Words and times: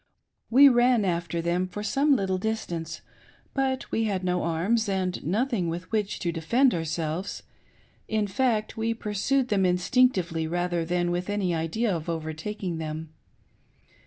We 0.49 0.67
ran 0.67 1.05
after 1.05 1.43
them 1.43 1.67
for 1.67 1.83
some 1.83 2.15
little 2.15 2.39
distance, 2.39 3.01
but 3.53 3.91
we 3.91 4.05
had 4.05 4.23
no 4.23 4.41
arms 4.41 4.89
and 4.89 5.23
nothing 5.23 5.69
with 5.69 5.91
which 5.91 6.17
to 6.21 6.31
defend 6.31 6.73
ourselves; 6.73 7.43
in 8.07 8.25
fact 8.25 8.75
we 8.75 8.95
pursued 8.95 9.49
them 9.49 9.63
instinctively 9.63 10.47
rather 10.47 10.83
than 10.85 11.11
wkh 11.11 11.27
apy 11.27 11.55
idea 11.55 11.95
of 11.95 12.09
overtaking 12.09 12.79
them. 12.79 13.13